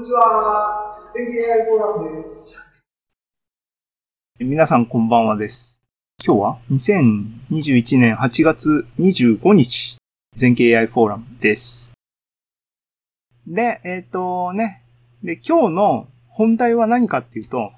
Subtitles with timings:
[0.00, 0.96] にちは。
[1.12, 2.64] 天気 AI フォーラムです。
[4.38, 5.84] 皆さんこんばんはです。
[6.24, 9.98] 今日は2021年8月25日、
[10.32, 11.92] 全景 AI フォーラムです。
[13.46, 14.84] で、えっ、とね、
[15.22, 17.70] で、今日の本題は何かっていうと、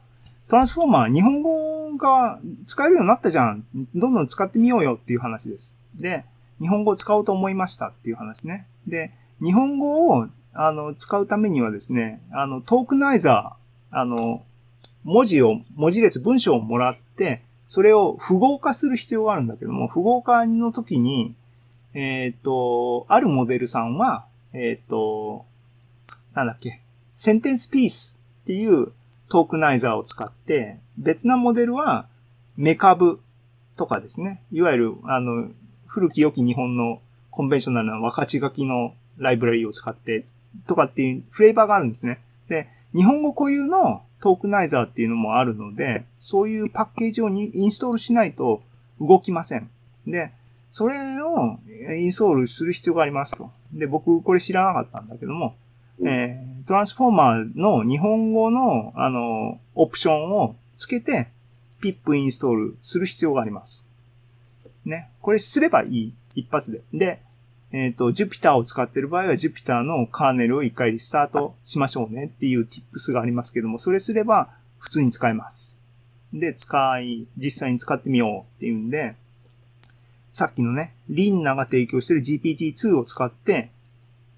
[0.47, 3.65] トランスフォーマー、日本語が使えるようになったじゃん。
[3.97, 5.77] どんどん使ってみようよっていう話です。
[5.97, 6.25] で、
[6.61, 8.69] 日本語を使おうと思いましたっていう話ね。
[8.87, 9.11] で、
[9.43, 14.43] 日本語をあの使うためにはですね、あの、トークナイザー、あの、
[15.05, 21.35] 文字を、文字列、文章をもらって、それを符号化する必要があるんだけども、符号化の時に、
[21.95, 25.45] えっ、と、あるモデルさんは、えっ、と、
[26.35, 26.81] なんだっけ、
[27.15, 28.93] センテンスピースっていう
[29.29, 32.07] トークナイザーを使って、別なモデルは
[32.57, 33.21] メカブ
[33.77, 34.43] とかですね。
[34.53, 35.49] いわゆる、あの、
[35.87, 37.01] 古き良き日本の
[37.31, 40.27] コンベンショナルな分かち書きのライブラリを使って、
[40.67, 42.21] とかっていうフレーバーがあるんですね。
[42.49, 48.63] で、日本語固有のトークナイザーっていうのもあるので、そういうパッケージをにインストールしないと
[49.01, 49.71] 動きません。
[50.07, 50.33] で、
[50.71, 51.59] それを
[51.97, 53.51] インストールする必要がありますと。
[53.73, 55.55] で、僕これ知らなかったんだけども、
[56.05, 61.29] えー、トランスフォーマーの日本語の、あの、オプションをつけて、
[61.81, 63.85] ピップインストールする必要があります。
[64.85, 65.11] ね。
[65.21, 66.15] これすればいい。
[66.35, 66.81] 一発で。
[66.95, 67.21] で、
[67.73, 75.81] えっ、と、Jupyter を使ってる場合は Jupyter のカーネルを一回リスタートしましょうねっていう tips がありますけども、それすれば普通に使えます。
[76.35, 79.17] で、使い、実際に使ってみようっていうんで、
[80.33, 83.71] さっきのね、リンナが提供してる GPT-2 を使って、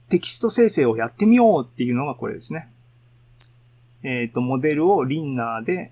[0.09, 2.69] テキスト生成をやってみようっていうのがこれですね。
[4.05, 5.91] えっ、と、モデルをリンナーで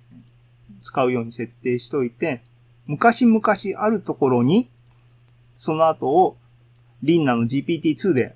[0.80, 2.42] 使うように設定しといて、
[2.86, 3.42] 昔々
[3.78, 4.68] あるところに、
[5.56, 6.36] その後を
[7.02, 8.34] リンナの GPT-2 で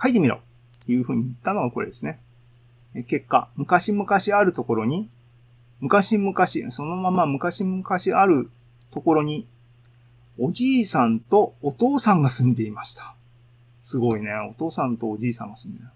[0.00, 2.18] 書いてみろっていう風に言ったのがこれですね。
[3.08, 5.08] 結果、昔々あるところに、
[5.80, 8.48] 昔々、そのまま昔々ある
[8.90, 9.46] ところに、
[10.38, 13.14] おじいさんとお父さんが住んでいました。
[13.80, 14.32] すごいね。
[14.50, 15.88] お父さんとおじいさんが住んでる。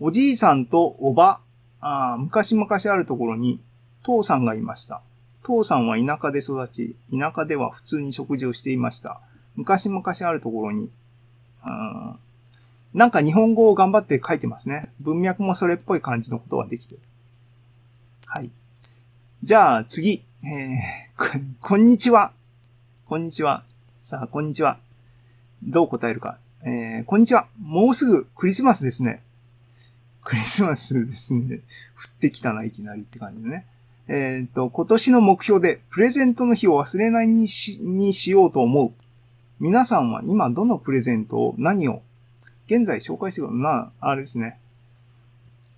[0.00, 1.40] おじいさんとおば、
[1.80, 3.60] あ昔々あるところに、
[4.02, 5.00] 父さんがいました。
[5.42, 9.20] 父さんは田舎で育ち、田舎では普通に食事をしていました。
[9.56, 10.90] 昔々あるところに、
[11.62, 12.16] あ
[12.94, 14.90] なんか日本語を頑張って書いてますね。
[15.00, 17.00] 文脈もそれっぽい感じのことができてる。
[18.26, 18.50] はい。
[19.42, 22.32] じゃあ次、えー、 こんにちは。
[23.06, 23.64] こんにちは。
[24.00, 24.78] さあ、こんにちは。
[25.62, 26.38] どう答えるか。
[26.62, 27.46] えー、こんにちは。
[27.60, 29.22] もうすぐクリスマスですね。
[30.24, 31.56] クリスマスですね。
[31.56, 31.60] 降
[32.08, 33.66] ってきたな、いきなりって感じでね。
[34.08, 38.92] えっ、と、今年の目標で、プレゼントの日を忘れないにし、にしようと思う。
[39.60, 42.02] 皆さんは今どのプレゼントを何を
[42.66, 44.58] 現在紹介してるまあ、あれですね。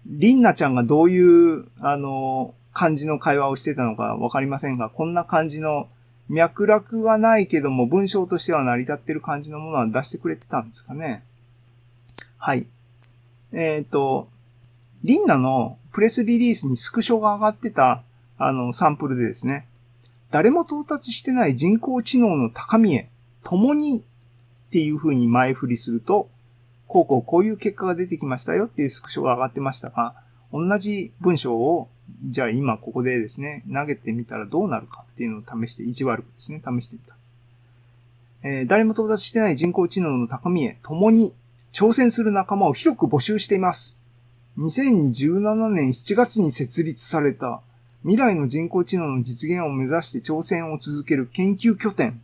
[0.07, 5.89] リンナちゃんがどういう、あの、感じの会話をしてたのかわかりませんが、こんな感じの
[6.29, 11.25] 脈絡はないけども文章としては成り立ってる感じのものは出してくれてたんですかね。
[12.39, 12.67] はい。
[13.53, 14.29] えっ、と、
[15.03, 18.03] リンナのプレスリリースにスクショが上がってた、
[18.39, 19.67] あの、サンプルでですね、
[20.31, 23.09] 誰も到達してない人工知能の高みへ、
[23.43, 26.29] 共にっていう風に前振りすると、
[26.87, 30.15] こうこうこういう結果が出てきましたよっていうスクショが上がってましたが、
[30.53, 31.89] 同じ文章を、
[32.25, 37.15] じゃあ今ここでですね、投げてみたらどうなるかっていうのを試して、意地悪くですね、試してみた。
[38.43, 41.35] えー誰も到達してない人工知能の高みへ、共に
[41.73, 43.99] 挑戦する仲間を広く募集しています。
[44.59, 47.61] 2017年7月に設立された
[48.03, 52.21] 未来の人工知能の実現を目指して挑戦を続ける研究拠点、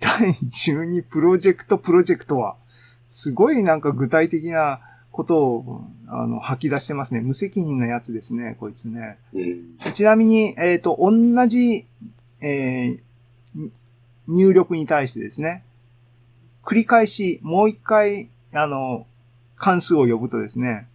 [0.00, 2.56] 第12 プロジェクトプロジェクトは、
[3.08, 7.20] すごいなんか具体的なことを、あの、吐き出してますね。
[7.20, 9.18] 無責任なやつですね、こいつね。
[9.32, 9.92] うん。
[9.92, 11.12] ちなみに、えっ、と、同
[11.46, 11.86] じ、
[12.40, 13.00] えー
[14.26, 15.64] 入力に対してですね、
[16.62, 19.06] 繰り返し、もう一回、あの、
[19.56, 20.86] 関数を呼ぶとですね、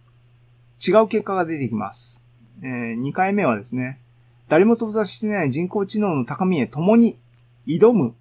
[0.86, 2.24] 違う結果が出てきます。
[2.62, 4.00] え2回目はですね、
[4.48, 7.18] 誰も到達してない人工知能の高みへ共に
[7.66, 8.14] 挑む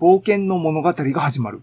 [0.00, 1.60] 冒険の物語が始まる。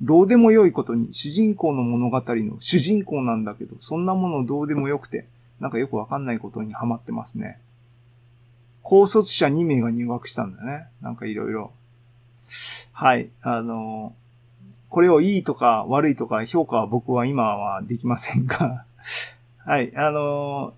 [0.00, 5.26] どうでもよいことに主人公の物語の主人公なんだけど、そんなものどうでもよくて、
[5.60, 7.60] なんかよくわかんないことにハマってますね。
[8.82, 10.86] 高卒者2名が入学したんだね。
[11.00, 11.72] なんかいろいろ。
[12.92, 13.30] はい。
[13.42, 14.12] あの、
[14.88, 18.84] これをいいとか悪いとか評価は僕は今はできませんが、
[19.64, 19.96] はい。
[19.96, 20.74] あの、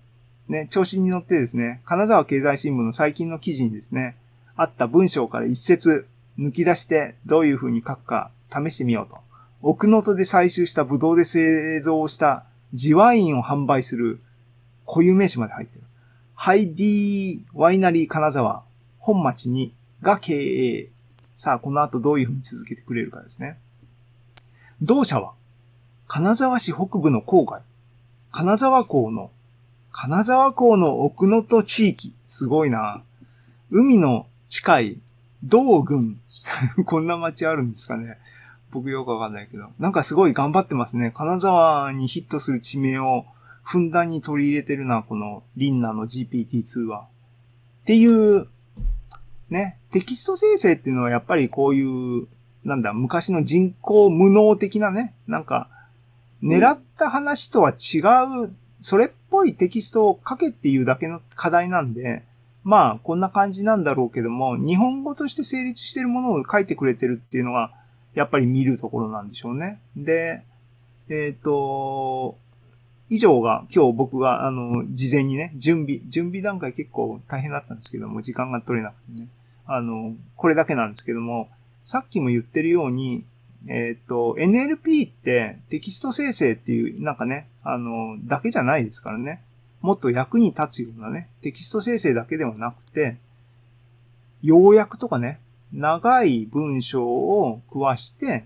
[0.47, 4.15] ね、調子に乗ってですね、金沢経済新聞の最近の記事にですね、
[4.55, 6.07] あった文章から一節
[6.39, 9.17] 抜き出してどういう風に書くか試してみようと。
[9.61, 14.19] 奥能登で採集したブドウで製造した地ワインを販売する
[14.85, 15.85] 固有名詞まで入ってる。
[16.35, 18.63] ハイディワイナリー金沢、
[18.99, 20.89] 本町にが経営。
[21.35, 23.57] さあ、この後どういうふうに続けてくれるかですね。
[24.81, 25.33] 同社は、
[26.07, 27.61] 金沢市北部の郊外、
[28.31, 29.31] 金沢港の、
[29.91, 33.01] 金沢港の奥能登地域、すごいな。
[33.71, 34.97] 海の近い、
[35.45, 36.19] 道郡、
[36.85, 38.17] こんな街あるんですかね。
[38.71, 39.69] 僕よくわかんないけど。
[39.79, 41.11] なんかすごい頑張ってますね。
[41.15, 43.25] 金沢にヒットする地名を
[43.63, 47.07] ふんだんに取り入れてるな、このリンナの GPT-2 は。
[47.83, 48.47] っていう、
[49.49, 52.27] ね、テキスト生成っていうのはやっぱりこういう、
[52.63, 55.69] なんだ、昔の人工無能的なね、なんか、
[56.43, 57.99] 狙った話とは違
[58.45, 62.23] う、それっぽいテキストを書けっていうだけの課題なんで、
[62.65, 67.71] まあ、こんな感じなんだろうけども、日本語として成立してるものを書いてくれてるっていうのが、
[68.15, 69.79] やっぱり見るところなんでしょうね。
[69.95, 70.41] で、
[71.07, 72.35] えっ、と、
[73.07, 79.27] 以上が今日僕が、あの、事前にね、準備、準備段階結構大変だったんですけども、時間が取れなくてね。
[79.67, 81.49] あの、これだけなんですけども、
[81.83, 83.25] さっきも言ってるように、
[83.67, 89.43] えっ、と、NLP ってテキスト生成っていう、なんかね、あの、だけじゃないですからね。
[89.85, 93.17] もっと役に立つようなね、テキスト生成だけではなくて、
[94.41, 95.39] 要約とかね、
[95.71, 98.45] 長い文章を食わして、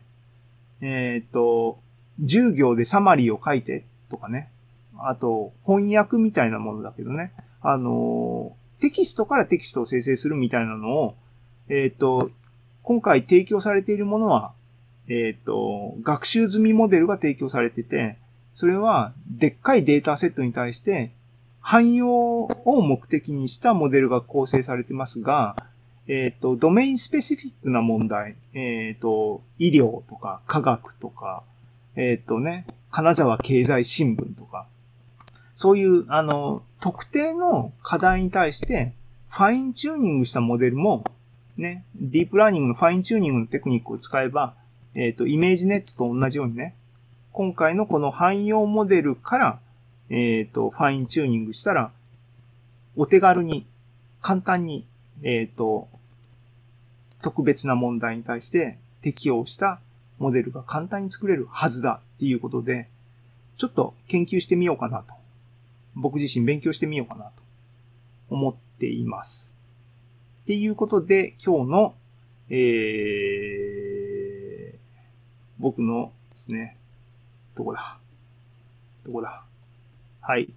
[0.81, 1.79] えっ、と、
[2.21, 4.49] 10行でサマリーを書いてとかね。
[4.97, 7.31] あと、翻訳みたいなものだけどね。
[7.61, 8.51] あの、
[8.81, 11.15] テキストからテキストを生成するみたいなのを、
[11.69, 12.31] えっ、と、
[12.83, 14.51] 今回提供されているものは、
[15.07, 18.17] えっ、と、学習済みモデルが提供されてて、
[18.53, 21.11] それは、でっかいデータセットに対して、
[21.61, 22.09] 汎用
[22.43, 25.55] を目的にしたモデルが構成されてますが、
[26.07, 31.43] えっ、と、ドメインスペシフィックな問題、えっ、と、医療とか科学とか、
[31.95, 34.65] えっ、とね、金沢経済新聞とか、
[35.53, 38.93] そういう、あの、特定の課題に対して、
[39.29, 41.03] ファインチューニングしたモデルも、
[41.57, 44.55] ね、ディープラーニングのファインチューニングのテクニックを使えば、
[44.95, 46.73] えっ、と、 ImageNet と同じようにね、
[47.33, 49.59] 今回のこの汎用モデルから、
[50.09, 51.91] えっ、と、ファインチューニングしたら、
[52.95, 53.65] お手軽に、
[54.21, 54.85] 簡単に、
[55.23, 55.87] えっ、と、
[57.21, 59.79] 特別な問題に対して適用した
[60.17, 62.87] モデルが簡単に作れるはずだっていうことで、
[63.57, 65.13] ちょっと研究してみようかなと。
[65.95, 67.31] 僕自身勉強してみようかなと
[68.29, 69.57] 思っています。
[70.43, 71.93] っていうことで、今日の、
[72.49, 74.77] えー、
[75.59, 76.77] 僕のですね、
[77.55, 77.97] どこだ？
[79.05, 79.43] どこだ？
[80.29, 80.53] はい。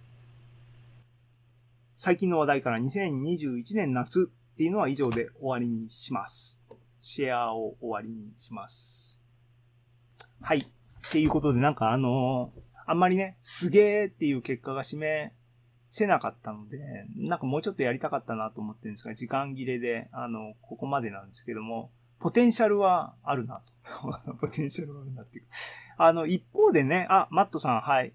[1.97, 6.61] 最近の話題から2021年夏っていうのは以上で終わりにします。
[7.01, 9.25] シェアを終わりにします。
[10.43, 10.59] はい。
[10.59, 10.65] っ
[11.11, 15.33] ていうことで、なんかあのーあんまりね、すげーっていう結果が示
[15.89, 16.79] せなかったので、
[17.17, 21.91] なんかもうちょっとやりたかったなと思ってるんですが、時間切れで、あの、ここまでなんですけども、
[22.21, 24.35] ポテンシャルはあるなと。
[24.39, 25.47] ポテンシャルはあるなっていう。
[25.97, 28.13] あの、一方でね、あ、マットさん、はい。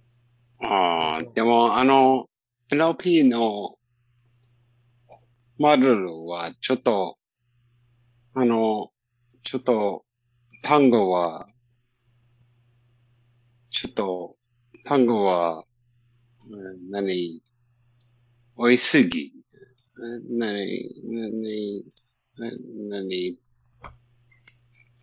[0.59, 2.27] ああ、でも、あの、
[2.71, 3.75] NLP の
[5.57, 7.18] モデルはちょっと、
[8.33, 8.92] あの、
[9.44, 10.06] ちょっと、
[10.63, 11.48] 単語は、
[13.71, 14.36] ちょっと、
[14.83, 15.63] 単語は、
[16.89, 17.42] 何、
[18.56, 19.33] 多いすぎ。
[19.95, 21.83] うん何、何、
[22.90, 23.40] 何、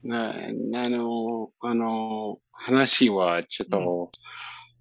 [0.04, 4.12] な、あの、あの、話はちょっと、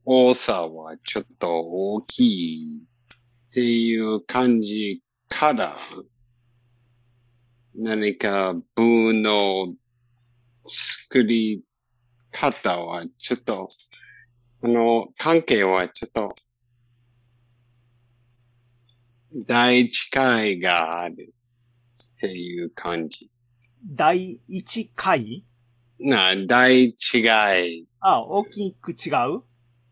[0.05, 5.77] 多さはちょっと大きいっていう感じから、
[7.73, 9.73] 何か文の
[10.67, 11.63] 作り
[12.31, 13.69] 方はちょっと、
[14.61, 16.35] あの、関係はちょっと、
[19.47, 21.33] 第一回がある
[22.03, 23.31] っていう感じ。
[23.85, 25.45] 第一回？
[25.99, 27.21] な、第一違
[27.79, 27.87] い。
[28.01, 29.43] あ、大きく違う？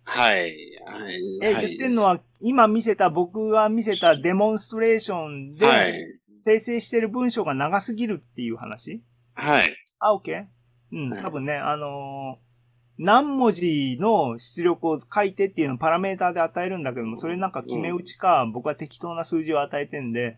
[0.03, 0.39] はい。
[0.85, 1.39] はい。
[1.41, 6.19] え、はい言ってんのは、今見せた、僕が見せたデモンストレーションはいで、。
[6.43, 9.01] 生成してる文章が長すぎるっていう話？
[9.35, 9.75] はい。
[9.99, 10.45] あ、OK?
[10.91, 12.51] うん、はい多分ね、あのー
[12.97, 20.37] 何文字の出力を書いてっていうのをパラメーターで与えるんだけども、それなんか決め打ちか、僕は適当な数字を与えてんで、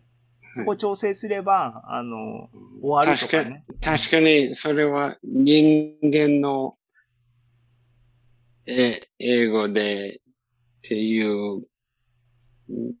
[0.52, 3.64] そこを調整すれば、あのー終わるとかね。
[3.82, 6.76] 確かに、それは人間の、
[8.66, 10.20] え、英語でっ
[10.82, 12.94] ていう、ん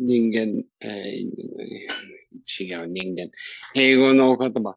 [0.00, 2.08] 人間、えー
[2.60, 3.30] 違う人間。
[3.74, 4.74] 英語の言葉、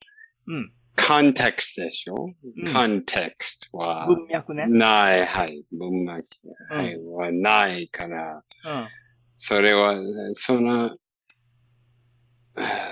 [0.48, 0.74] うん。
[0.98, 4.65] context でしょ、うん ?context は、文脈ね。
[4.67, 5.63] ない、はい。
[5.71, 6.24] 文脈、
[6.71, 8.88] うんはい、はないから、うん。
[9.38, 9.95] それは、
[10.33, 10.98] その、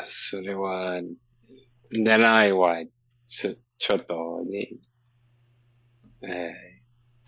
[0.06, 1.02] それは、
[1.94, 2.84] 狙いは、
[3.28, 4.70] ちょ、ちょっとね、
[6.22, 6.69] えー、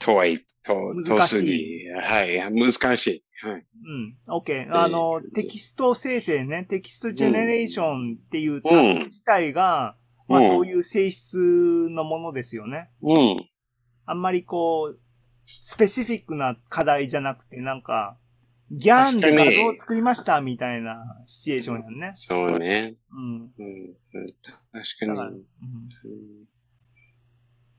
[0.02, 1.90] 遠い、遠、遠難しいすぎ。
[1.90, 3.24] はい、難しい。
[3.44, 3.66] はい。
[3.86, 4.18] うん。
[4.28, 4.68] OK。
[4.72, 9.96] あの、テキスト生成ね、テキストジェネレーションっていうタスク自体が、
[10.28, 11.38] まあうんそういう性質
[11.90, 12.90] のものですよね。
[13.02, 13.50] うん。
[14.06, 15.00] あんまりこう、
[15.46, 18.18] スペシフィックな課題じゃなくて、なんか、
[18.70, 22.14] ギャンで画像を作りましたみたいなシチュエーションやんね。
[22.16, 22.96] そうね。
[23.12, 23.36] うん。
[23.36, 23.50] うん。
[24.14, 24.34] うん
[24.72, 25.42] 確だから、うん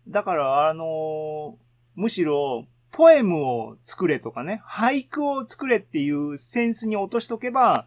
[0.09, 7.87] だから、あのーむしろ、ポエムを作れとかね、俳句を作れっていうセンスに落としとけば、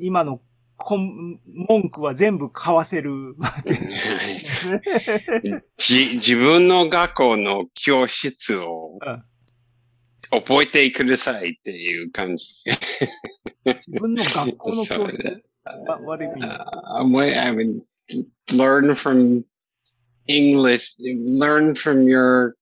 [0.00, 0.40] 今の
[0.78, 3.74] 根文句は全部買わせるわけ。
[5.78, 9.24] じ自分の学校の教室をうん
[10.30, 12.46] 覚えてくださいっていう感じ。
[13.64, 15.42] 自分の学校の教室
[16.04, 16.42] ？What do you mean?
[16.44, 17.80] Uh, wait, I mean,
[18.50, 19.44] learn from
[20.26, 22.57] English, learn from your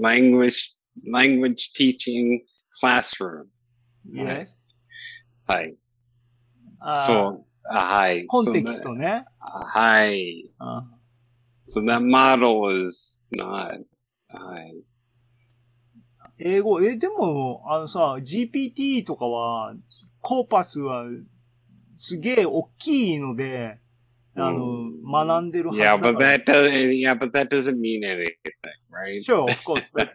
[0.00, 0.76] language,
[1.10, 2.40] language teaching
[2.80, 3.46] classroom.
[4.12, 4.74] Yes?
[5.46, 5.76] はい。
[7.06, 7.44] そう。
[7.68, 8.26] あはい。
[8.26, 9.24] コンテキストね。
[9.38, 10.50] はい。
[10.58, 10.84] あ
[11.66, 13.84] So that model is not,
[14.28, 14.84] はい。
[16.38, 19.74] 英語、え、でも、あのさ、GPT とかは、
[20.20, 21.06] コーパスは、
[21.96, 23.80] すげえ大きいので、
[24.34, 28.34] あの、うん学んでるはず Yeah, だ but that doesn't, yeah, but that doesn't mean anything,
[28.90, 29.22] right?
[29.22, 29.86] Sure, of course.
[29.94, 30.10] but-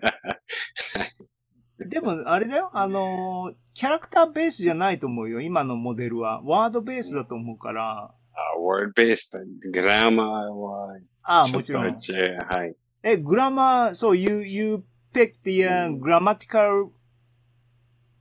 [1.87, 2.69] でも、あれだよ。
[2.73, 5.41] あの、キャラクターベースじゃないと思うよ。
[5.41, 6.41] 今のモデルは。
[6.43, 8.13] ワードベースだと思うから。
[8.55, 12.37] Uh, word-based, but grammar は、ああ、ちょっともちろん。
[12.45, 12.75] はい。
[13.03, 14.83] え、グラマー、そう、you, you
[15.13, 16.91] picked the、uh, grammatical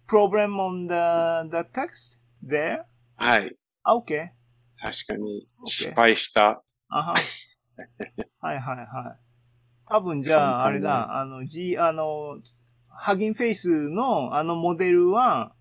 [0.08, 2.84] problem on the, the text there?
[3.16, 3.54] はい。
[3.82, 4.30] あ OK.
[4.80, 6.62] 確かに失敗した。
[6.88, 7.14] あは。
[8.40, 9.30] はいはいはい。
[9.86, 12.40] 多分じゃあ、あれだ、あの、G、あの、
[12.88, 15.54] ハギンフェイスのあのモデルは、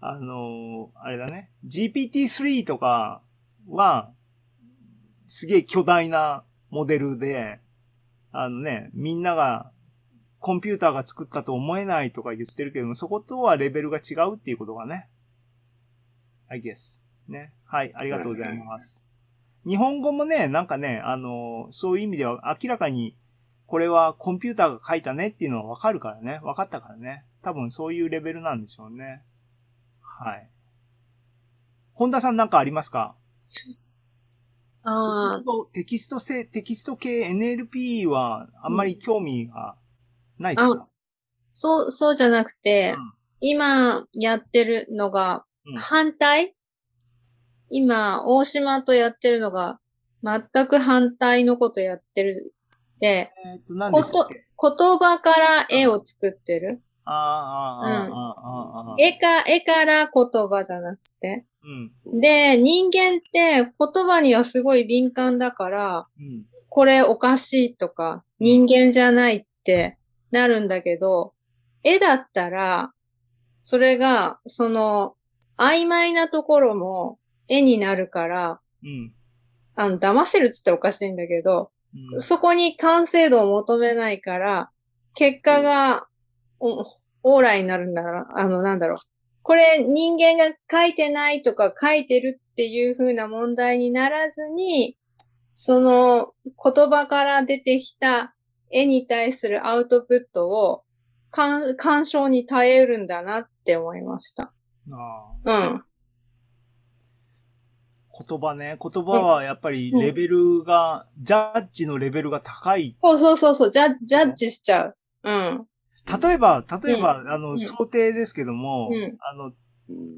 [0.00, 3.22] あの、あれだね、GPT-3 とか
[3.68, 4.12] は、
[5.26, 7.60] すげえ巨大なモデルで、
[8.32, 9.72] あのね、みんなが、
[10.40, 15.08] コンピューターが作ったと思えないとか言ってるけども、そことはレベルが違うっていうことがね。
[16.48, 17.02] I guess.
[17.28, 17.52] ね。
[17.64, 19.04] はい、ありがとうございます。
[19.66, 23.16] 日本語もね、なんかね、あの、そういう意味では明らかに、
[23.66, 26.40] これはコンピューターが書いたねっていうのはわかるからね。
[26.42, 27.24] わかったからね。
[27.42, 29.22] 多分そういうレベルなんでしょうね。
[30.00, 30.48] はい。
[31.92, 33.14] 本田さんなんかありますか？
[34.84, 35.42] ああ、
[35.72, 39.76] テキスト性、テキスト系 NLP はあんまり興味が
[40.38, 40.88] ないですか、
[41.50, 46.56] そう、そうじゃなくて、うん今やってるのがうん反対、
[47.70, 49.78] 今、大島とやってるのが
[50.22, 52.54] 全く反対のことやってる。
[53.00, 54.34] で、えっ、と、何でしたっけ？
[54.60, 56.82] 言葉から絵を作ってる。
[57.04, 58.96] ああ、ああ、ああ、ああ、ああ。
[58.98, 61.44] 絵か、絵から言葉じゃなくて。
[62.04, 62.20] うん。
[62.20, 66.44] で、人間って言葉にはすごい敏感だから、うん。
[66.68, 69.98] これおかしいとか、人間じゃないって
[70.30, 71.32] なるんだけど、
[71.82, 72.92] 絵だったら、
[73.64, 75.14] それが、その、
[75.56, 77.17] 曖昧なところも
[77.48, 79.12] 絵になるから、うん。
[79.74, 81.70] あの、騙せるっつったらおかしいんだけど、
[82.14, 82.22] うん。
[82.22, 84.70] そこに完成度を求めないから、
[85.14, 86.06] 結果が、
[86.60, 86.84] お
[87.22, 88.98] オーライになるんだな、あの、なんだろう。
[89.42, 94.96] これ人間が書いてないとか書いてるっていう風な問題にならずに、
[95.54, 98.34] その言葉から出てきた
[98.70, 100.84] 絵に対するアウトプットを
[101.30, 104.52] 鑑鑑賞に耐えうるんだなって思いました。
[104.92, 105.84] ああうん。
[108.26, 108.78] 言葉ね。
[108.82, 112.96] 言葉はやっぱりレベルが、ジャッジのレベルが高い。
[113.02, 114.96] そうそうそうそう、ジャジャッジしちゃう。
[115.24, 115.66] うん。
[116.22, 117.58] 例えば、例えば、あの、ん。
[117.58, 119.16] 想定ですけども、うん。
[119.20, 119.52] あの、うん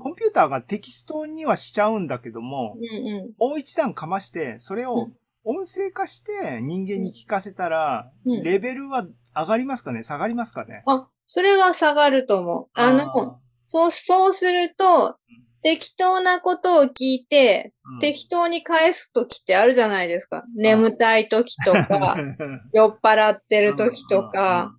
[0.01, 5.13] コンピューターがテキストにはしちゃうんだけどもう、んうもう一段かまして、それをうん。
[5.45, 8.43] 音声化して人間に聞かせたら、うん。
[8.43, 10.03] レベルは上がりますかね？
[10.03, 10.83] 下がりますかね？
[10.87, 10.91] ん。
[10.91, 12.67] あ、それは下がると思う。
[12.75, 15.17] あの、そう、そうすると、
[15.63, 18.01] 適当なことを聞いて、うん。
[18.01, 20.45] 適当に返すときってあるじゃないですか。
[20.57, 22.17] 眠たいときとか、
[22.73, 24.73] 酔っ払ってるときとか、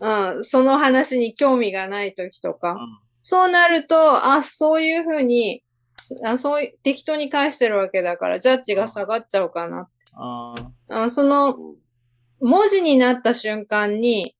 [0.00, 2.72] うんその話に興味がないときとか。
[2.72, 2.78] うん。
[3.22, 5.62] そうなると、あ、そういうふうに、
[6.24, 9.88] あそう適当に返してるわけだから、ジャッジが下がっちゃうかな。
[10.88, 11.56] あその、
[12.40, 14.36] 文字になった瞬間に、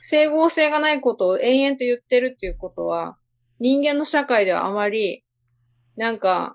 [0.00, 3.16] 整合性がないことを延々と言ってるっていうことは、
[3.60, 5.22] 人間の社会ではあまり、
[5.96, 6.54] なんか、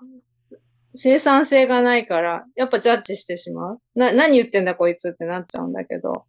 [0.96, 3.80] 生産性がないから、やっぱジャッジしてしまう。
[3.94, 6.24] な、何言ってんだこいつってなっちゃうんだけど、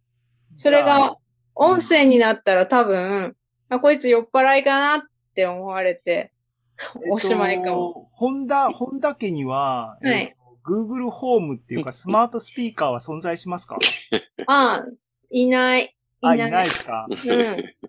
[0.54, 1.16] それが、
[1.54, 3.34] 音声になったら多分、
[3.68, 6.32] あ、こいつ酔っ払いかなって思われて、
[7.10, 7.76] おしまいかも。
[7.76, 8.08] も。
[8.12, 13.78] ホンダ、ホンダ家には、はい Google ホームっていうか、スマートスピーカーは存在しますか？
[14.46, 14.84] あ、
[15.30, 15.96] いない。
[16.20, 16.64] あ、いない。
[16.66, 17.06] ですか？
[17.08, 17.18] うん。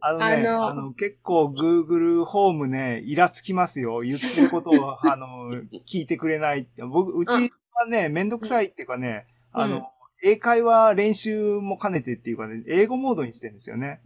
[0.01, 4.01] あのね、ああのの結構 Google ホームね、イラつきますよ。
[4.01, 5.51] 言ってることを、 あの、
[5.87, 6.83] 聞いてくれないって。
[6.83, 9.83] 僕、うちはね、めんどくさいっていうかね、あの、うん
[10.21, 14.01] 英会話練習も兼ねてっていうかね、英語モードにしてるんですよね。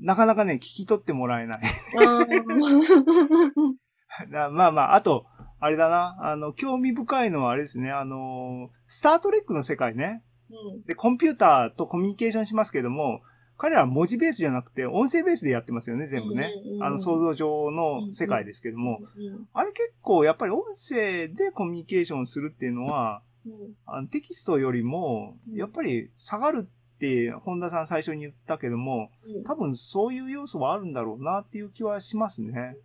[0.00, 1.60] なかなかね、聞き取ってもらえない。
[4.50, 5.26] まあまあ、あと、
[5.60, 10.24] あれだな、あの、興味深いのはあれですね、あの、スタートレックの世界ね。
[10.50, 10.82] うん。
[10.82, 13.22] で、コンピューターとコミュニケーションしますけども、
[13.60, 16.50] 彼らは文字ベースじゃなくて、音声ベースでやってますよね、全部ね。
[16.80, 23.52] あの、想像上の世界ですけども、うんあれ結構、やっぱり音声でコミュニケーションするっていうのは、うん。
[23.84, 25.56] あのテキストよりも、うん。
[25.56, 29.44] やっぱり下がるって、本田さん最初に言ったけども、うん。
[29.44, 32.76] 多分そういう要素はあるんだろうなっていう気はしますね。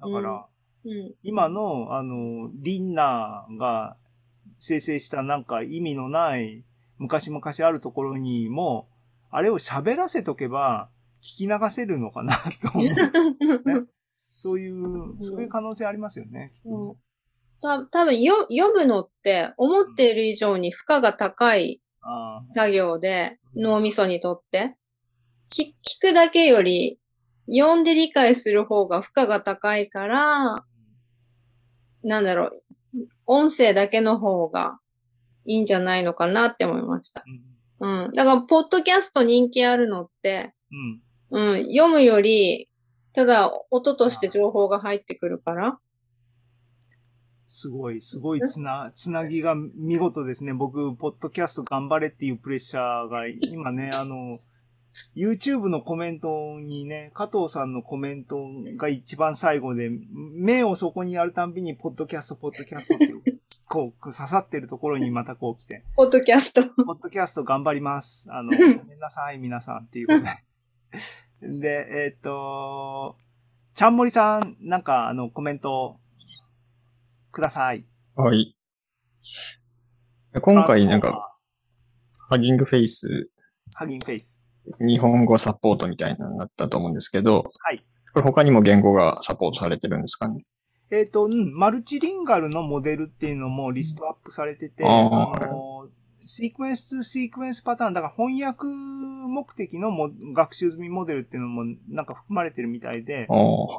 [0.00, 0.46] だから、
[0.86, 1.14] うん。
[1.22, 3.98] 今の、あの、リンナーが
[4.58, 6.64] 生成したなんか意味のない
[7.00, 8.86] 昔々あるところにも、
[9.30, 10.90] あれを喋らせとけば
[11.22, 13.88] 聞き流せるのかなと思う。
[14.38, 16.52] そういう、そういう可能性ありますよね。
[16.64, 16.96] うん。
[17.62, 24.76] た多分よ読むのって思っている以上に負荷が高いあ作業で脳みそにとって。
[25.48, 27.00] き聞くだけより
[27.50, 30.64] 読んで理解する方が負荷が高いから
[32.02, 32.62] なんだろう
[33.26, 34.79] 音声だけの方が
[35.50, 37.20] いいんじゃないのかなって思いました。
[37.20, 38.12] ーうんうん。
[38.12, 40.54] だから、ポッドキャスト人気あるのって、
[41.32, 41.52] うん。
[41.52, 42.68] うん、読むより、
[43.14, 45.78] ただ音として情報が入ってくるから。
[47.46, 50.52] すごい、すごいつな、つなぎが見事ですね。
[50.52, 54.40] 僕、ポッドキャスト頑張れっていうプレッシャーが、今ね、 あの、
[55.16, 58.46] YouTube のコメントにね、加藤さんのコメント
[58.76, 63.39] が一番最後で、目をそこにやるたんびに、ポッドキャスト、ポッドキャストって、
[63.70, 66.64] こう、刺さってるところにまたこう来て、ポッドキャスト。
[66.84, 68.26] ポッドキャスト頑張ります。
[68.28, 70.22] あの、ごめんなさい、皆さんっていうこと
[71.40, 71.60] で。
[71.60, 73.16] で、えっ、と、
[73.74, 76.00] ちゃんもりさん、なんか、あの、コメント、
[77.30, 77.84] ください。
[78.16, 78.56] はい。
[80.42, 81.30] 今回なんか、
[82.28, 83.30] ハギングフェイス、
[83.74, 84.48] ハギンフェイス。
[84.80, 87.78] 日本語サポートみたいなのになったと思うんですけど、はい。
[88.12, 90.44] これ他にも言語がサポートされてるんですかね
[90.90, 95.88] えっ、と、うん、マルチリンガルのモデルっていうのもリストアップされてて、あの、
[96.26, 103.26] シークエンスとシークエンスパターン、だから翻訳目的のも学習済みモデルっていうのもなんか含まれてるみたいで、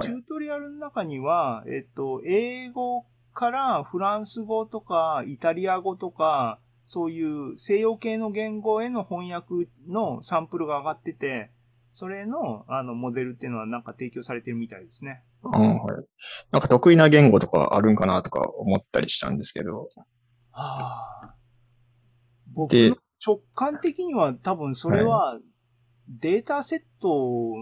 [0.02, 11.52] チュートリアルの中には、えっ、と、英語からフランス語とかイタリア語とか、そういう西洋系の言語への翻訳のサンプルが上がってて、
[11.94, 15.24] それの、あの、モデルっていうのはなんか提供されてるみたいですね。
[15.44, 16.06] ああはい。
[16.52, 19.90] なんか得意な言語とかあるんかなとか思ったりしたんですけど、
[20.52, 21.36] はあ、
[22.54, 22.76] 僕
[23.26, 25.40] 直感的には多分それは
[26.08, 27.54] データセット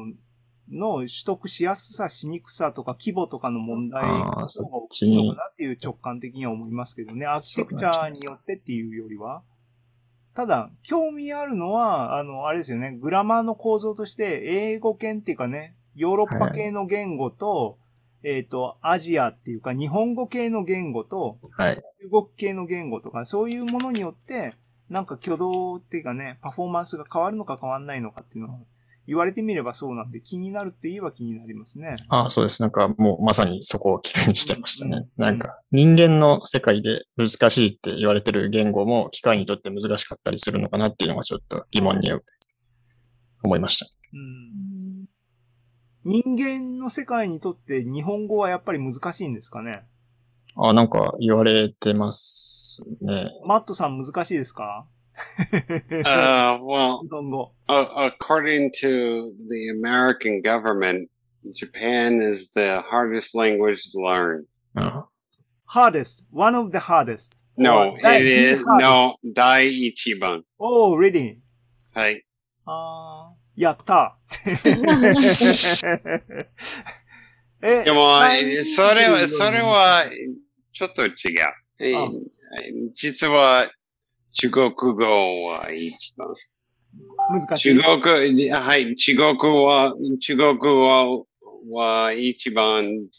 [0.71, 7.25] の取得しやすさ、しにくさとか規模とかの問題が大きいのかなっていう直感的には思いますけどね。
[7.25, 9.43] アーキテクチャによってっていうよりは。
[10.35, 17.77] ただ、興味あるのは、あの、あれですよね、グラマーの構造として、英語圏っていうかね、ヨーロッパ系の言語と、
[18.23, 21.75] えっ、と、アジアっていうか、日本語系の言語と、はい。
[21.75, 24.55] 中国系の言語とか、そういうものによって、
[24.89, 28.59] なんか挙動っていうかね、パフォーマンスが変わるのか変わんないのかっていうのは、
[29.07, 31.97] 言われてみればそうなんで、気になるって言えば気になりますね。
[32.07, 32.61] ああ、そうです。
[32.61, 35.07] なんかもうまさにそこを気にしてましたね。
[35.17, 42.11] うんなんか人間の世界で難しいって言われてる言語も機械にとって難しかったりするのかなっていうのがちょっと疑問に
[43.43, 43.87] 思いました。
[44.13, 44.58] うん、
[46.05, 49.83] 人間の世界にとって日本語はやっぱり難しいんですかね
[50.55, 53.31] ああ、なんか言われてますね。
[53.45, 54.85] マットさん難しいですか
[56.05, 57.51] Uh, well, 日本語。
[57.67, 61.09] uh, according to the American government,
[61.53, 64.45] Japan is the hardest language to learn.
[64.75, 65.05] あ
[65.65, 67.37] hardest, one of the hardest.
[67.57, 68.81] No, it is hardest.
[68.81, 70.43] no Dai Ichiban.
[70.57, 71.39] Oh, really?
[71.93, 72.25] はい。
[72.65, 73.18] あー
[73.59, 74.17] やった。
[77.61, 80.05] えでも、第それは、24それは、
[80.71, 81.11] ちょっと違う。
[82.93, 83.69] 実は、
[84.31, 85.03] 中国語
[85.43, 86.29] は一番。
[87.31, 87.75] 難しい。
[87.75, 89.27] 中国、はい、中国
[89.65, 91.25] は、中国は
[91.69, 93.09] は一番、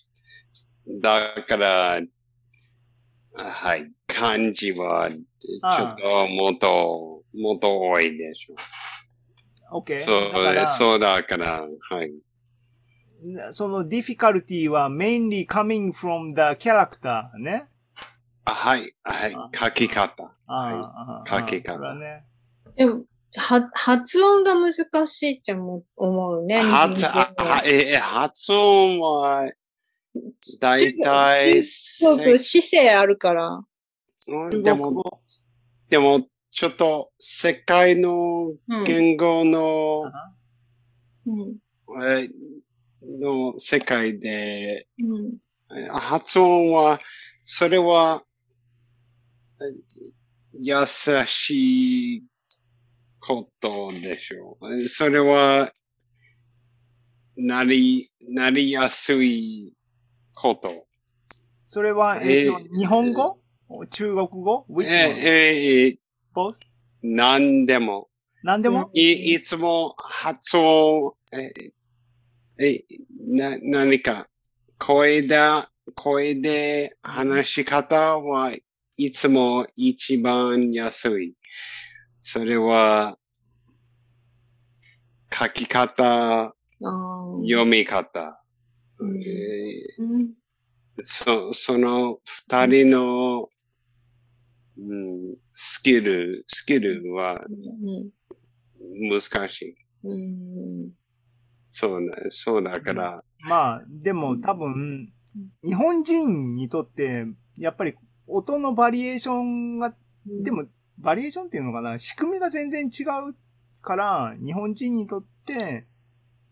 [1.02, 2.00] だから、
[3.34, 8.54] はい、漢字は、ちょっともっと、もっと多いでしょ
[9.72, 10.00] OK。
[10.00, 12.12] そうだから、そうだから、はい。
[13.52, 17.66] その difficulty は mainly coming from the character ね。
[18.44, 20.24] あはい、はいあ、書き方。
[20.24, 22.24] ああ、ああ書き方ね。
[22.76, 23.04] でも、
[23.36, 26.60] は、発音が難しいって思う思うね。
[26.60, 27.02] 発
[27.66, 29.50] え発音は、
[30.60, 33.60] だいたい、そうそう、姿勢あるから。
[34.62, 35.22] でも。
[35.88, 38.84] でも、ちょっと、世界のうん。
[38.84, 40.10] 言語の、
[41.26, 41.56] うん。
[42.02, 42.28] え
[43.02, 45.38] の世界で、うん。
[45.76, 47.00] え発音は、
[47.44, 48.24] それは、
[49.60, 50.12] え
[50.60, 50.86] 優
[51.26, 52.22] しい
[53.20, 54.82] ことでしょう。
[54.82, 55.72] えそれは、
[57.36, 59.74] なり、なりやすい
[60.34, 60.86] こと。
[61.64, 63.38] それは、えー日本語？
[63.90, 65.18] 中国語 ?which え one?
[65.20, 65.98] え
[66.34, 66.60] both?
[67.02, 68.08] 何でも、
[68.42, 71.72] 何でも、い、いつも発音、え、
[72.58, 72.84] え、
[73.28, 74.28] な、何か、
[74.78, 75.38] 声で、
[75.94, 78.52] 声で話し方は
[78.96, 81.34] いつも一番安い。
[82.20, 83.18] それは、
[85.32, 88.42] 書き方、読み方。
[88.98, 90.30] うんえーうん。
[91.02, 93.48] そその二人の、
[94.80, 94.94] う
[95.32, 99.10] ん、スキル、スキルはうん。
[99.10, 99.74] 難しい。
[100.04, 100.90] うん。
[101.70, 105.12] そうだ、そうだから、まあ、でも多分、
[105.64, 107.26] 日本人にとって、
[107.58, 107.94] やっぱり
[108.26, 109.94] 音のバリエーションが、
[110.26, 110.64] でも、
[110.98, 113.34] バリエーションっていうのかな仕組みが全然違う
[113.82, 115.86] から、日本人にとって、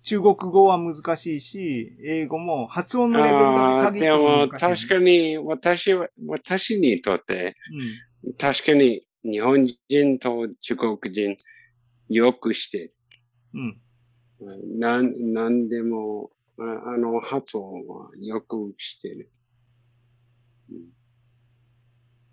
[0.02, 4.86] 中国語は難しいし、英語も発音のレベルああ、だけ限ってでも難しい。
[4.86, 8.07] 確かに私は、私にとって、うん。
[8.38, 11.36] 確かに日本人と中国人
[12.08, 12.94] よくしてる。
[13.54, 14.78] うん。
[14.78, 19.30] なん、なんでも、ああの発音はよくしてる。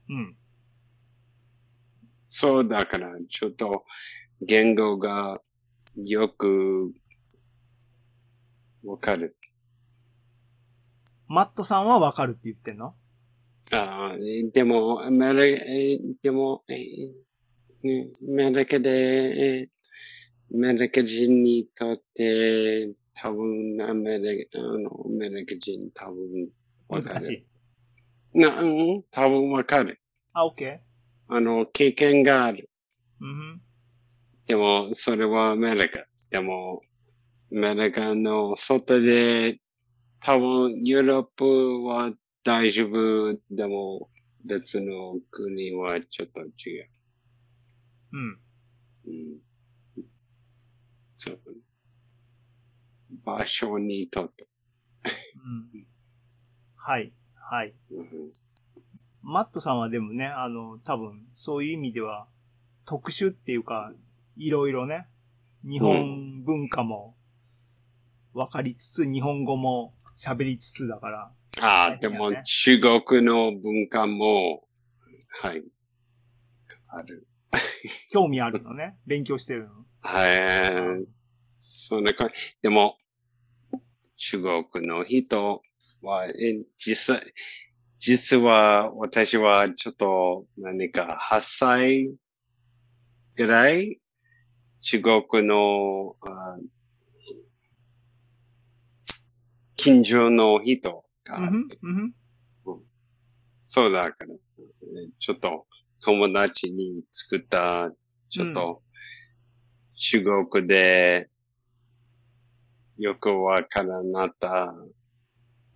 [0.09, 0.37] うん。
[2.27, 3.85] そうだから、ちょっと
[4.41, 5.41] 言語が
[5.95, 6.93] よく
[8.83, 9.37] わかる。
[11.27, 12.95] マットさんはわかるって言ってんの？
[13.71, 14.17] ああ、
[14.53, 16.75] でも、アメリカ、えでも、え
[18.21, 18.89] メリカで、
[19.63, 19.69] え
[20.53, 26.49] アメリカ人にとって、多分、アメリカ、あの、アメリカ人多分、
[26.89, 27.15] わかる。
[27.15, 27.45] 難し
[28.33, 28.39] い。
[28.39, 29.99] な、うん、多分わかる。
[30.33, 30.79] あ、OK?
[31.27, 32.69] あの、経験がある。
[33.19, 33.61] うん。
[34.45, 36.05] でも、それはアメリカ。
[36.29, 36.81] でも、
[37.51, 39.59] アメリカの外で、
[40.19, 42.13] 多分、ヨーロッパは
[42.45, 43.39] 大丈夫？
[43.49, 44.07] でも、
[44.45, 46.89] 別の国はちょっと違う。
[48.13, 48.39] うん。
[49.07, 50.03] うん、
[51.17, 51.39] そう。
[53.25, 54.47] 場所にとって。
[55.73, 55.87] うん。
[56.75, 57.11] はい。
[57.35, 57.73] はい。
[57.89, 58.31] うん
[59.27, 62.27] マットさんはでもね、あの、多分、そういう意味では、
[62.85, 63.91] 特殊っていうか、
[64.37, 65.07] いろいろね、
[65.63, 67.15] 日本文化も
[68.35, 74.67] 分かりつつ、日本語も喋りつつだから、ああ、でも、中国の文化も、
[75.41, 75.63] はい、
[76.87, 77.27] ある。
[78.11, 78.97] 興味あるのね。
[79.05, 79.85] 勉強してるの。
[80.01, 81.07] はい。
[81.55, 82.33] そんな感じ。
[82.61, 82.97] でも、
[84.17, 85.61] 中国の人
[86.01, 87.33] は、え実際、
[87.99, 92.11] 実は私はちょっと何か8歳
[93.35, 93.99] ぐらい？
[94.81, 96.57] 中国のあ
[99.85, 102.81] 近所の人が、うんうん。
[103.61, 104.35] そうだから、え
[105.19, 105.67] ちょっと
[106.01, 107.91] 友達に作った、
[108.29, 108.81] ちょっと、
[109.93, 111.29] 中国で
[112.97, 114.75] よくわからなった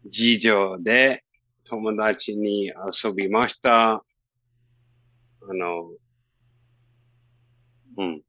[0.08, 1.24] 事情で
[1.66, 3.92] 友達に遊びました。
[3.92, 4.04] あ
[5.54, 5.92] の、
[7.96, 8.24] うん。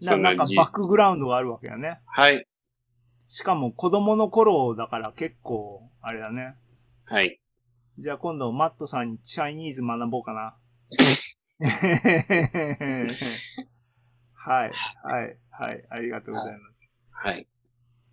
[0.00, 2.00] ななんかじバックグラウンドがあるわけだね。
[2.06, 2.46] はい、
[3.32, 6.54] しかも子供の頃だから結構、あれだね。
[7.06, 7.40] はい。
[7.98, 10.54] じゃあ今度マットさんにチャイニーズ学ぼうかな。
[14.34, 16.86] はい、はい、はい、ありがとうございます。
[17.10, 17.46] はい。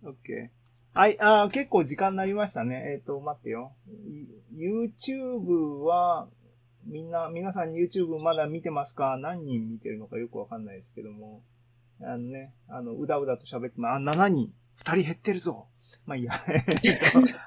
[0.04, 0.48] OK。
[0.94, 2.82] はい、あー結構時間になりましたね。
[2.94, 3.74] えっ、と、待ってよ。
[3.88, 6.30] い YouTube は、
[6.86, 9.18] みんな、皆さん YouTube まだ見てますか？
[9.18, 11.42] 何人見てるのかよくわかんないですけども。
[12.00, 14.08] あのね、あの、うだうだと喋ってます。
[14.08, 14.54] あ、7人。
[14.84, 15.66] 2人減ってるぞ。
[16.06, 16.40] まあいいや。
[16.82, 17.04] えっと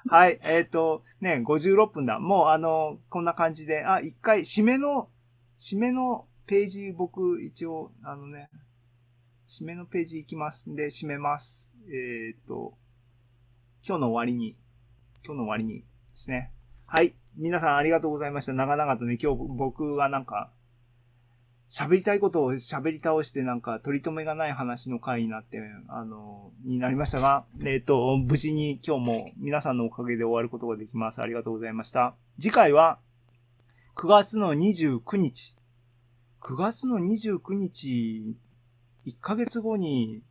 [0.08, 2.20] はい、えっ、と、ね、56分だ。
[2.20, 5.10] もうあの、こんな感じで、あ、一回、締めの、
[5.58, 8.50] 締めのページ、僕、一応、あのね、
[9.48, 11.76] 締めのページ行きますんで、締めます。
[11.88, 12.78] えっ、と、
[13.86, 14.58] 今日の終わりに、
[15.26, 16.52] 今日の終わりにですね。
[16.86, 17.16] はい。
[17.36, 18.54] 皆さんありがとうございました。
[18.54, 20.52] 長々とね、今日僕はなんか、
[21.74, 31.20] 喋りたいことを喋り倒してなんか取り留めがない話の回になって、あの、になりましたが、えっ、と、無事に今日も皆さんのおかげで終わることができます。
[31.20, 32.14] ありがとうございました。
[32.40, 33.00] 次回は
[33.96, 35.56] 9月の29日。
[36.44, 38.38] 9月の29日、
[39.08, 40.22] 1ヶ月後に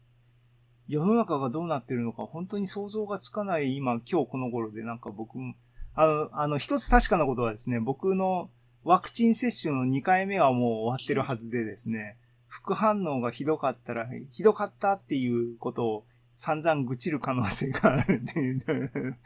[0.87, 5.55] 世の中がどうなってるのか本当に想像がつかない今、今日この頃でなんか僕も、
[5.97, 8.49] あの、あの、一つ確かなことはですね、僕の
[8.85, 12.17] ワクチン接種の2回目はもう終わってるはずでですね、
[12.49, 19.17] 副反応がひどかったら、ひどかったっていうことを散々愚痴る可能性があるっていう。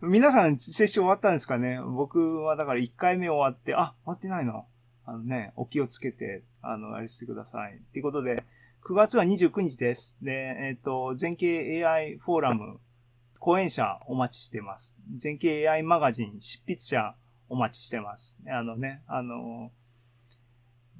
[0.02, 1.80] 皆さん接種終わったんですかね？
[1.80, 4.64] 僕はだから1回目終わって、あ、終わってないな。
[5.04, 7.80] あのね、お気をつけて、あの、あれしてください。
[7.92, 8.44] ということで、
[8.84, 10.18] 9月は29日です。
[10.20, 12.80] で、えっ、と、全景 AI フォーラム、
[13.38, 14.96] 講演者お待ちしてます。
[15.16, 17.14] 全景 AI マガジン執筆者
[17.48, 18.38] お待ちしてます。
[18.48, 19.70] あのね、あの、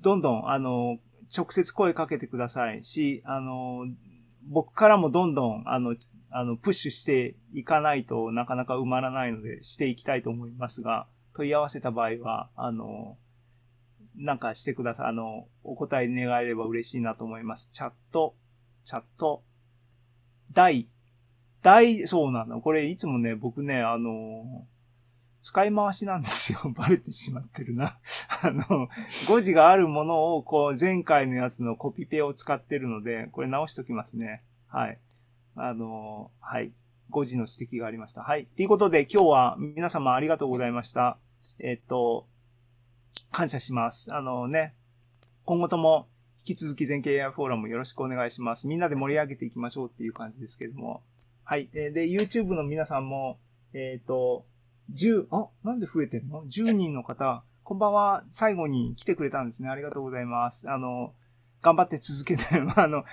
[0.00, 0.98] どんどん、あの、
[1.37, 3.87] 直接声かけてくださいし、あの、
[4.48, 5.96] 僕からもどんどん、あの、
[6.30, 13.16] あの、プッシュしていかないとなかなか埋まらないので、していきたいと思いますが、問い合わせた場合は、あの、
[14.14, 15.06] なんかしてください。
[15.09, 17.70] あの、お答え願えれば嬉しいなと思います。
[17.72, 18.35] チャット、
[18.85, 19.42] チャット、
[20.52, 20.88] 大、
[21.62, 22.61] 大、そうなの。
[22.61, 24.66] これいつもね、僕ね、あの、
[25.46, 26.59] 使い回しなんですよ。
[26.74, 28.00] バレてしまってるな。
[28.42, 28.88] あの、
[29.28, 34.42] 誤字があるものを、こう、前回のやつのコピペを使ってるので、これ直しときますね。
[34.66, 34.98] はい。
[35.54, 36.72] あの、はい。
[37.11, 38.22] 誤字の指摘がありました。
[38.22, 38.46] はい。
[38.56, 41.16] ということで、今日は皆様ありがとうございました。
[41.61, 42.26] えっと、
[43.30, 44.12] 感謝します。
[44.12, 44.74] あのね、
[45.44, 46.09] 今後とも
[46.40, 48.66] 引き続き全景 AI フォーラムよろしくお願いします。
[48.66, 51.04] みんなで盛り上げていきましょうっていう感じですけれども。
[51.44, 51.68] はい。
[51.68, 53.38] で、YouTube の皆さんも、
[53.74, 54.44] えっ、と、
[54.94, 58.25] 10、あ、なんで増えてんの ?10 人の方、こんばんは。
[58.31, 59.68] 最後に来てくれたんですね。
[59.68, 60.70] ありがとうございます。
[60.70, 61.14] あの、
[61.62, 62.44] 頑張って続けて、
[62.77, 63.05] あの、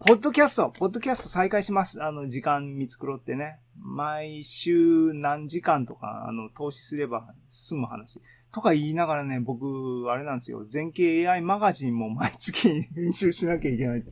[0.00, 2.02] ポッドキャスト、ポッドキャスト再開します。
[2.02, 3.60] あの、時間見繕ってね。
[3.78, 8.20] 毎週何時間とか、あの、投資すれば済む話。
[8.50, 10.64] とか言いながらね、僕、あれなんですよ。
[10.66, 14.04] 全景 AI マガジンも毎月 編集しなきゃいけない。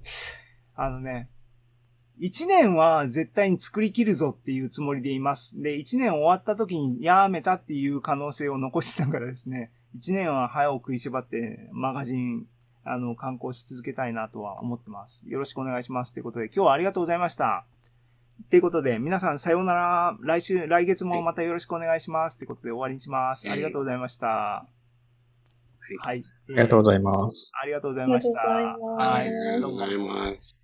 [0.76, 1.28] あのね、
[2.24, 5.60] 一年は絶対に作り切るぞっていうつもりでいます。
[5.60, 12.46] で、一年終わった時にやめたっていう可能性を残しながらですね、一年は早を食いしばってマガジン、
[12.84, 15.24] あの、観光し続けたいなとは思ってます。
[15.26, 16.12] よろしくお願いします。
[16.12, 17.64] ということで、今日はありがとうございました。
[18.50, 20.16] ということで、皆さんさようなら。
[20.20, 22.38] 来週、来月もまたよろしくお願いします。
[22.38, 23.50] ということで終わりにします。
[23.50, 24.28] ありがとうございました。
[24.28, 26.22] はい。
[26.50, 27.50] ありがとうございます。
[27.60, 28.40] ありがとうございました。
[28.42, 29.26] ありがとうございますはい。
[29.26, 30.61] ありがとうございます。